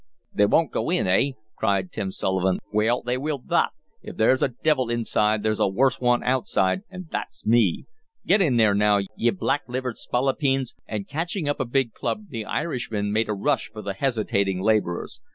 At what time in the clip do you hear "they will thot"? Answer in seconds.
3.03-3.69